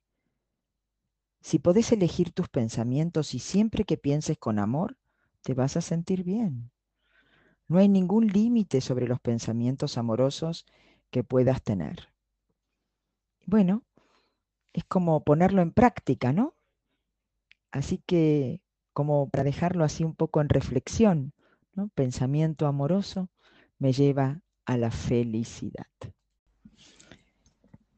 [1.40, 4.96] Si podés elegir tus pensamientos y siempre que pienses con amor,
[5.42, 6.70] te vas a sentir bien.
[7.68, 10.66] No hay ningún límite sobre los pensamientos amorosos
[11.12, 12.09] que puedas tener.
[13.46, 13.85] Bueno,
[14.72, 16.57] es como ponerlo en práctica, ¿no?
[17.70, 18.61] Así que,
[18.92, 21.35] como para dejarlo así un poco en reflexión,
[21.75, 21.88] ¿no?
[21.90, 23.29] Pensamiento amoroso,
[23.79, 25.87] me lleva a la felicidad.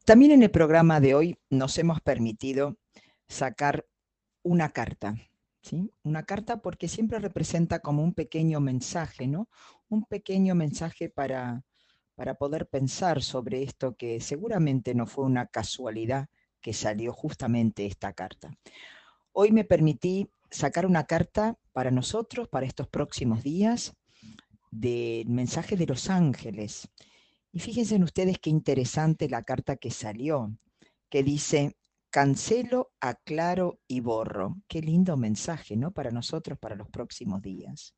[0.05, 2.77] También en el programa de hoy nos hemos permitido
[3.29, 3.87] sacar
[4.43, 5.15] una carta,
[5.63, 5.93] ¿sí?
[6.03, 9.49] Una carta porque siempre representa como un pequeño mensaje, ¿no?
[9.89, 11.65] Un pequeño mensaje para,
[12.15, 16.29] para poder pensar sobre esto que seguramente no fue una casualidad
[16.61, 18.57] que salió justamente esta carta.
[19.33, 23.95] Hoy me permití sacar una carta para nosotros, para estos próximos días,
[24.71, 26.89] del mensaje de los ángeles.
[27.53, 30.57] Y fíjense en ustedes qué interesante la carta que salió,
[31.09, 31.77] que dice,
[32.11, 34.57] cancelo, aclaro y borro.
[34.69, 35.93] Qué lindo mensaje, ¿no?
[35.93, 37.95] Para nosotros, para los próximos días.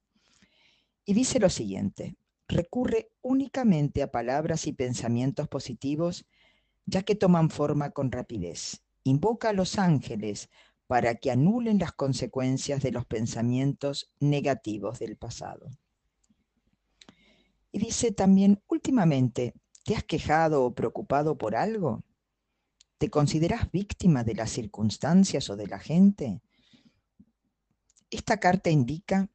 [1.05, 2.17] Y dice lo siguiente,
[2.49, 6.27] recurre únicamente a palabras y pensamientos positivos,
[6.85, 8.83] ya que toman forma con rapidez.
[9.03, 10.49] Invoca a los ángeles
[10.87, 15.71] para que anulen las consecuencias de los pensamientos negativos del pasado.
[17.73, 19.55] Y dice también, últimamente,
[19.85, 22.05] ¿te has quejado o preocupado por algo?
[22.99, 26.41] ¿Te consideras víctima de las circunstancias o de la gente?
[28.09, 29.29] Esta carta indica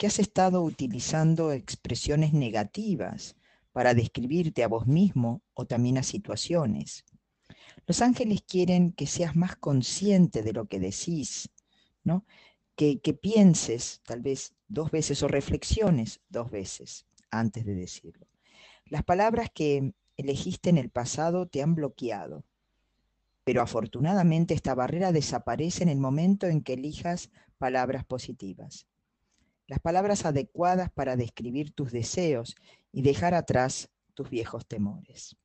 [0.00, 3.36] que has estado utilizando expresiones negativas
[3.70, 7.04] para describirte a vos mismo o también a situaciones.
[7.86, 11.50] Los ángeles quieren que seas más consciente de lo que decís,
[12.02, 12.24] ¿no?
[12.76, 18.26] Que, que pienses tal vez dos veces o reflexiones dos veces antes de decirlo.
[18.86, 22.46] Las palabras que elegiste en el pasado te han bloqueado,
[23.44, 28.86] pero afortunadamente esta barrera desaparece en el momento en que elijas palabras positivas.
[29.70, 32.56] Las palabras adecuadas para describir tus deseos
[32.90, 35.36] y dejar atrás tus viejos temores.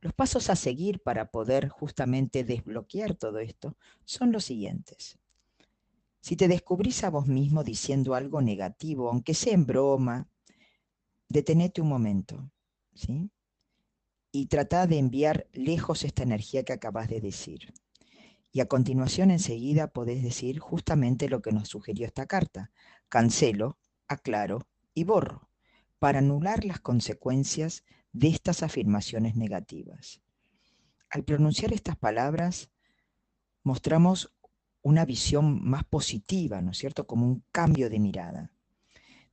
[0.00, 5.20] Los pasos a seguir para poder justamente desbloquear todo esto son los siguientes.
[6.20, 10.28] Si te descubrís a vos mismo diciendo algo negativo, aunque sea en broma,
[11.28, 12.50] detenete un momento,
[12.92, 13.30] ¿sí?
[14.32, 17.72] Y trata de enviar lejos esta energía que acabas de decir.
[18.50, 22.72] Y a continuación enseguida podés decir justamente lo que nos sugirió esta carta.
[23.08, 25.48] Cancelo, aclaro y borro
[25.98, 30.20] para anular las consecuencias de estas afirmaciones negativas.
[31.10, 32.70] Al pronunciar estas palabras,
[33.62, 34.34] mostramos
[34.82, 37.06] una visión más positiva, ¿no es cierto?
[37.06, 38.52] Como un cambio de mirada.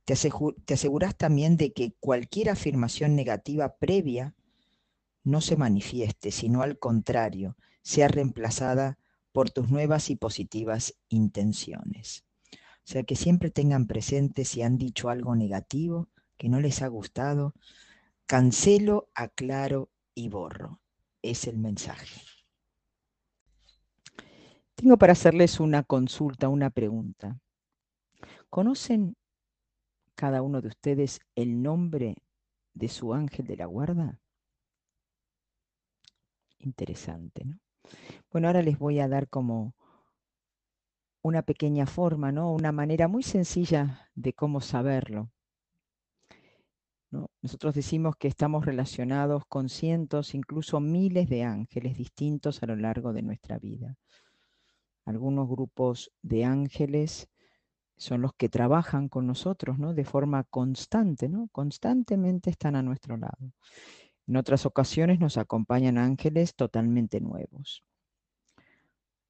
[0.04, 4.34] Te, aseguras también de que cualquier afirmación negativa previa
[5.22, 8.98] no se manifieste, sino al contrario, sea reemplazada
[9.32, 12.24] por tus nuevas y positivas intenciones.
[12.84, 16.88] O sea, que siempre tengan presente si han dicho algo negativo, que no les ha
[16.88, 17.54] gustado,
[18.26, 20.80] cancelo, aclaro y borro.
[21.22, 22.20] Es el mensaje.
[24.74, 27.40] Tengo para hacerles una consulta, una pregunta.
[28.50, 29.16] ¿Conocen
[30.14, 32.16] cada uno de ustedes el nombre
[32.74, 34.20] de su ángel de la guarda?
[36.58, 37.58] Interesante, ¿no?
[38.30, 39.74] Bueno, ahora les voy a dar como
[41.24, 42.52] una pequeña forma, ¿no?
[42.52, 45.30] Una manera muy sencilla de cómo saberlo.
[47.40, 53.14] Nosotros decimos que estamos relacionados con cientos, incluso miles de ángeles distintos a lo largo
[53.14, 53.96] de nuestra vida.
[55.06, 57.28] Algunos grupos de ángeles
[57.96, 59.94] son los que trabajan con nosotros, ¿no?
[59.94, 61.48] De forma constante, ¿no?
[61.52, 63.54] Constantemente están a nuestro lado.
[64.26, 67.82] En otras ocasiones nos acompañan ángeles totalmente nuevos.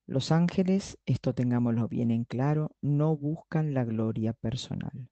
[0.06, 5.08] Los ángeles, esto tengámoslo bien en claro, no buscan la gloria personal.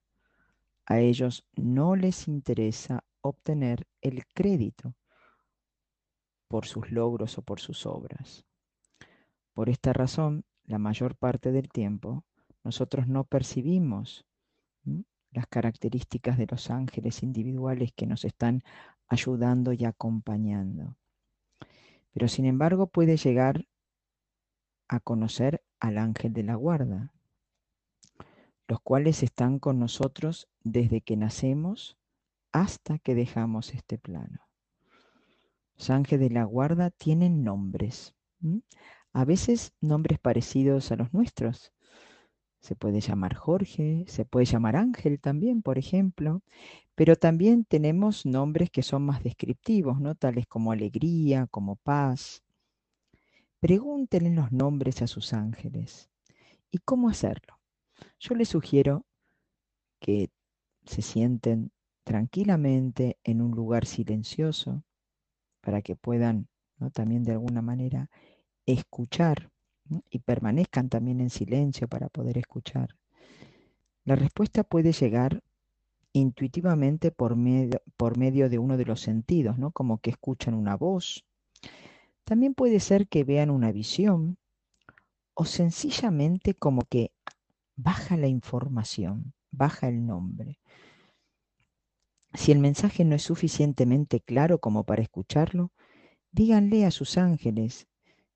[0.85, 4.95] A ellos no les interesa obtener el crédito
[6.47, 8.45] por sus logros o por sus obras.
[9.53, 12.23] Por esta razón, la mayor parte del tiempo,
[12.63, 14.25] nosotros no percibimos
[15.31, 18.63] las características de los ángeles individuales que nos están
[19.07, 20.95] ayudando y acompañando.
[22.13, 23.65] Pero sin embargo puede llegar
[24.93, 27.11] a conocer al ángel de la guarda,
[28.67, 31.97] los cuales están con nosotros desde que nacemos
[32.51, 34.47] hasta que dejamos este plano.
[35.77, 38.13] Los ángeles de la guarda tienen nombres,
[39.13, 41.73] a veces nombres parecidos a los nuestros,
[42.59, 46.43] se puede llamar Jorge, se puede llamar Ángel también, por ejemplo,
[46.95, 50.15] pero también tenemos nombres que son más descriptivos, ¿no?
[50.15, 52.43] Tales como alegría, como paz.
[53.63, 56.09] Pregúntenle los nombres a sus ángeles.
[56.69, 57.61] ¿Y cómo hacerlo?
[58.19, 59.05] Yo les sugiero
[60.01, 60.31] que
[60.85, 61.71] se sienten
[62.03, 64.83] tranquilamente en un lugar silencioso
[65.61, 66.91] para que puedan ¿no?
[66.91, 68.09] también de alguna manera
[68.65, 69.49] escuchar
[70.09, 72.97] y permanezcan también en silencio para poder escuchar.
[74.03, 75.41] La respuesta puede llegar
[76.11, 79.71] intuitivamente por medio, por medio de uno de los sentidos, ¿no?
[79.71, 81.23] como que escuchan una voz.
[82.23, 84.37] También puede ser que vean una visión
[85.33, 87.11] o sencillamente como que
[87.75, 90.59] baja la información, baja el nombre.
[92.33, 95.71] Si el mensaje no es suficientemente claro como para escucharlo,
[96.31, 97.87] díganle a sus ángeles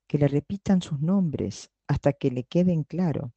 [0.07, 3.33] que le repitan sus nombres hasta que le queden claro.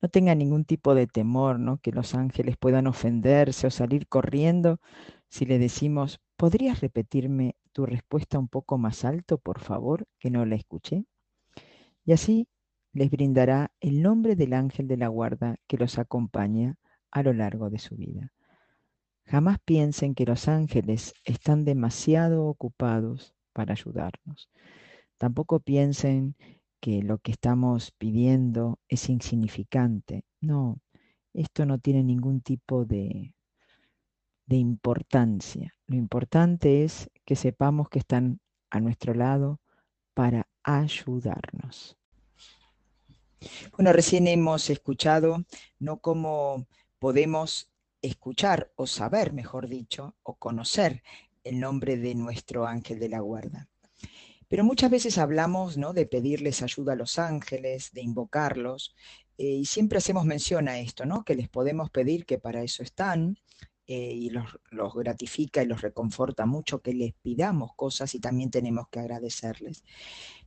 [0.00, 1.78] No tenga ningún tipo de temor, ¿no?
[1.78, 4.80] Que los ángeles puedan ofenderse o salir corriendo
[5.28, 10.46] si le decimos, ¿podrías repetirme tu respuesta un poco más alto, por favor, que no
[10.46, 11.04] la escuché?
[12.04, 12.48] Y así
[12.92, 16.76] les brindará el nombre del ángel de la guarda que los acompaña
[17.10, 18.32] a lo largo de su vida.
[19.26, 24.48] Jamás piensen que los ángeles están demasiado ocupados para ayudarnos.
[25.18, 26.36] Tampoco piensen
[26.80, 30.24] que lo que estamos pidiendo es insignificante.
[30.40, 30.80] No,
[31.34, 33.34] esto no tiene ningún tipo de,
[34.46, 35.74] de importancia.
[35.88, 39.58] Lo importante es que sepamos que están a nuestro lado
[40.12, 41.96] para ayudarnos.
[43.74, 45.44] Bueno, recién hemos escuchado
[45.78, 46.66] no cómo
[46.98, 47.70] podemos
[48.02, 51.02] escuchar o saber, mejor dicho, o conocer
[51.42, 53.68] el nombre de nuestro ángel de la guarda.
[54.46, 55.94] Pero muchas veces hablamos ¿no?
[55.94, 58.94] de pedirles ayuda a los ángeles, de invocarlos,
[59.38, 61.24] eh, y siempre hacemos mención a esto, ¿no?
[61.24, 63.38] que les podemos pedir que para eso están,
[63.90, 64.44] eh, y los,
[64.94, 69.82] gratifica y los reconforta mucho que les pidamos cosas y también tenemos que agradecerles.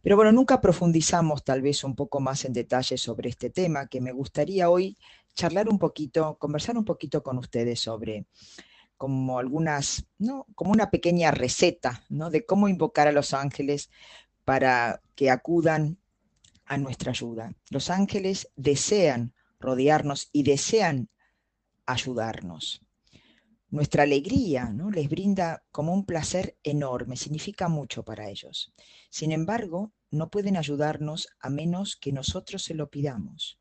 [0.04, 4.00] Pero bueno, nunca profundizamos tal vez un poco más en detalle sobre este tema, que
[4.00, 4.96] me gustaría hoy
[5.34, 8.28] charlar un poquito, conversar un poquito con ustedes sobre
[8.96, 10.46] como algunas, ¿no?
[10.54, 12.30] como una pequeña receta ¿no?
[12.30, 13.89] de cómo invocar a los ángeles
[14.46, 15.98] para que acudan
[16.66, 17.56] a nuestra ayuda.
[17.72, 21.10] Los ángeles desean rodearnos y desean
[21.88, 22.84] ayudarnos.
[23.72, 24.91] Nuestra alegría ¿no?
[24.91, 28.74] les brinda como un placer enorme, significa mucho para ellos.
[29.09, 33.57] Sin embargo, no pueden ayudarnos a menos que nosotros se lo pidamos.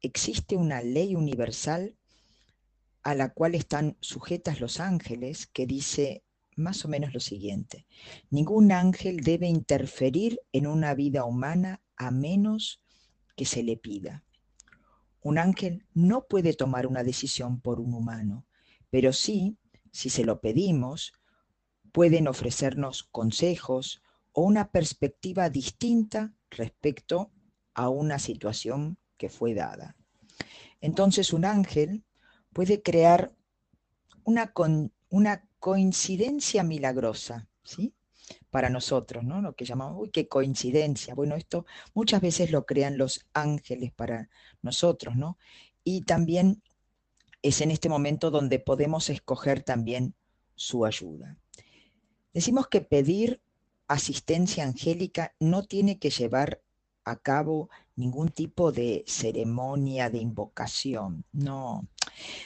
[0.00, 1.94] Existe una ley universal
[3.02, 6.24] a la cual están sujetas los ángeles, que dice
[6.56, 7.86] más o menos lo siguiente.
[8.30, 12.82] Ningún ángel debe interferir en una vida humana a menos
[13.36, 14.24] que se le pida.
[15.20, 18.46] Un ángel no puede tomar una decisión por un humano,
[18.90, 19.56] pero sí,
[19.92, 21.12] si se lo pedimos,
[21.92, 27.32] pueden ofrecernos consejos o una perspectiva distinta respecto
[27.74, 29.96] a una situación que fue dada.
[30.80, 32.04] Entonces un ángel
[32.52, 33.32] puede crear
[34.24, 34.52] una,
[35.10, 37.94] una coincidencia milagrosa, ¿sí?
[38.50, 39.40] Para nosotros, ¿no?
[39.40, 41.14] Lo que llamamos, uy, qué coincidencia.
[41.14, 44.28] Bueno, esto muchas veces lo crean los ángeles para
[44.62, 45.38] nosotros, ¿no?
[45.82, 46.62] Y también
[47.42, 50.14] es en este momento donde podemos escoger también
[50.54, 51.36] su ayuda.
[52.32, 53.40] Decimos que pedir
[53.86, 56.62] asistencia angélica no tiene que llevar
[57.04, 61.88] a cabo ningún tipo de ceremonia de invocación, no.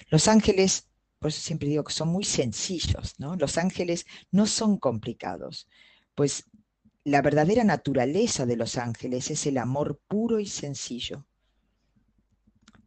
[0.08, 0.88] Los ángeles,
[1.18, 3.36] por eso siempre digo que son muy sencillos, ¿no?
[3.36, 5.68] Los ángeles no son complicados,
[6.14, 6.44] pues
[7.04, 11.26] la verdadera naturaleza de los ángeles es el amor puro y sencillo.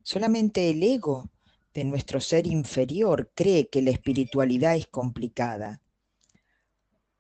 [0.04, 1.30] Solamente el ego
[1.76, 5.82] de nuestro ser inferior cree que la espiritualidad es complicada.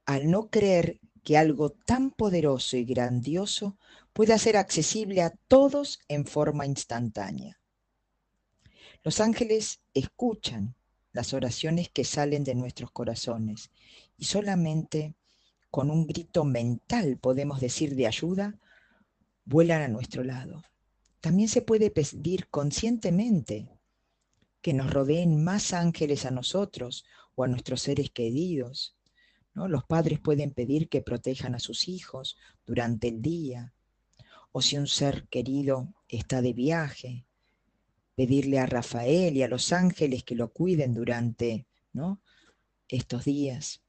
[0.05, 3.77] Al no creer que algo tan poderoso y grandioso
[4.13, 7.59] pueda ser accesible a todos en forma instantánea.
[9.03, 10.73] Los ángeles escuchan
[11.11, 13.71] las oraciones que salen de nuestros corazones
[14.17, 15.15] y solamente
[15.69, 18.57] con un grito mental podemos decir de ayuda
[19.43, 20.63] vuelan a nuestro lado.
[21.19, 23.74] También se puede pedir conscientemente
[24.65, 27.05] que nos rodeen más ángeles a nosotros
[27.35, 28.97] o a nuestros seres queridos.
[29.53, 29.67] ¿no?
[29.67, 32.35] Los padres pueden pedir que protejan a sus hijos
[32.65, 33.75] durante el día,
[34.51, 37.27] o si un ser querido está de viaje,
[38.15, 42.19] pedirle a Rafael y a los ángeles que lo cuiden durante ¿no?
[42.87, 43.83] estos días.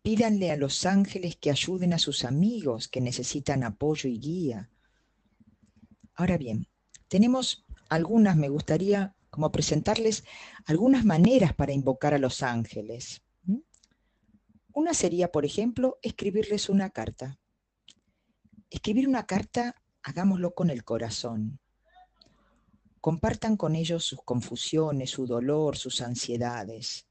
[0.00, 4.70] Pídanle a los ángeles que ayuden a sus amigos que necesitan apoyo y guía.
[6.14, 6.66] Ahora bien,
[7.08, 10.22] tenemos algunas, me gustaría como presentarles
[10.66, 13.22] algunas maneras para invocar a los ángeles.
[14.74, 17.38] Una sería, por ejemplo, escribirles una carta.
[18.68, 21.58] Escribir una carta, hagámoslo con el corazón.
[23.00, 27.08] Compartan con ellos sus confusiones, su dolor, sus ansiedades.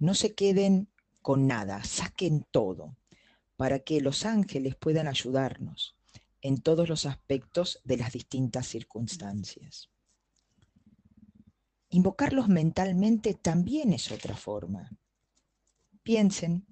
[0.00, 0.88] No se queden
[1.20, 2.96] con nada, saquen todo,
[3.54, 5.94] para que los ángeles puedan ayudarnos
[6.40, 9.91] en todos los aspectos de las distintas circunstancias.
[11.94, 14.90] Invocarlos mentalmente también es otra forma.
[16.02, 16.64] Piensen,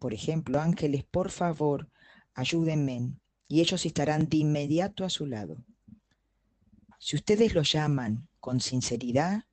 [0.00, 1.88] por ejemplo, ángeles, por favor,
[2.34, 3.14] ayúdenme,
[3.46, 5.64] y ellos estarán de inmediato a su lado.
[6.98, 9.44] Si ustedes lo llaman con sinceridad,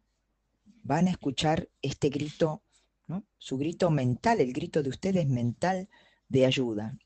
[0.81, 2.63] van a escuchar este grito,
[3.37, 5.89] su grito mental, el grito de ustedes mental
[6.27, 6.97] de ayuda.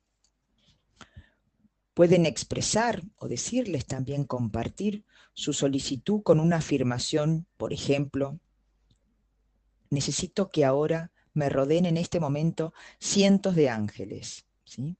[1.93, 5.03] Pueden expresar o decirles también compartir
[5.33, 8.39] su solicitud con una afirmación, por ejemplo,
[9.89, 14.97] necesito que ahora me rodeen en este momento cientos de ángeles, ¿sí?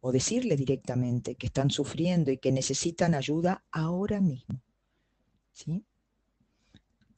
[0.00, 4.60] O decirle directamente que están sufriendo y que necesitan ayuda ahora mismo,
[5.52, 5.84] ¿sí?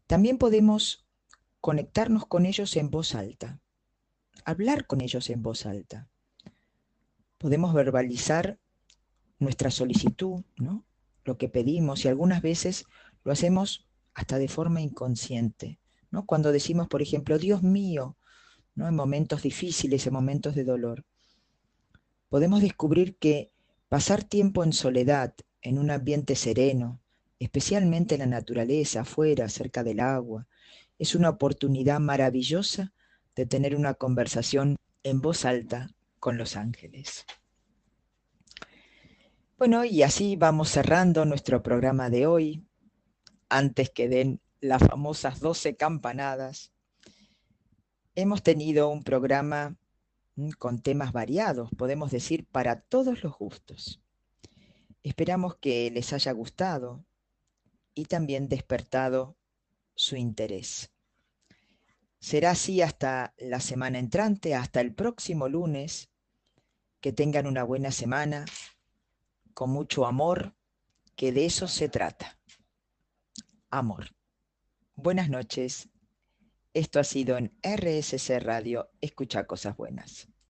[0.07, 1.07] También podemos
[1.61, 3.61] conectarnos con ellos en voz alta,
[4.45, 6.09] hablar con ellos en voz alta.
[7.39, 8.59] Podemos verbalizar
[9.39, 10.85] nuestra solicitud, ¿no?
[11.25, 12.85] Lo que pedimos y algunas veces
[13.25, 15.79] lo hacemos hasta de forma inconsciente.
[16.11, 16.27] ¿no?
[16.27, 18.17] Cuando decimos, por ejemplo, Dios mío,
[18.75, 18.89] ¿no?
[18.89, 21.05] en momentos difíciles, en momentos de dolor,
[22.29, 23.53] podemos descubrir que
[23.89, 27.01] pasar tiempo en soledad, en un ambiente sereno,
[27.39, 30.47] especialmente en la naturaleza, afuera, cerca del agua,
[30.99, 32.93] es una oportunidad maravillosa
[33.35, 37.27] de tener una conversación en voz alta con los ángeles.
[39.57, 42.67] Bueno, y así vamos cerrando nuestro programa de hoy,
[43.49, 46.73] antes que den las famosas 12 campanadas.
[48.17, 49.77] Hemos tenido un programa
[50.35, 54.03] mm, con temas variados, podemos decir, para todos los gustos.
[55.05, 57.05] Esperamos que les haya gustado
[57.95, 59.37] y también despertado
[59.95, 60.91] su interés.
[62.19, 66.11] Será así hasta la semana entrante, hasta el próximo lunes.
[67.01, 68.47] Que tengan una buena semana
[69.55, 70.55] con mucho amor,
[71.17, 72.39] que de eso se trata.
[73.71, 74.15] Amor.
[74.95, 75.89] Buenas noches.
[76.75, 80.29] Esto ha sido en RSC Radio, Escucha Cosas Buenas.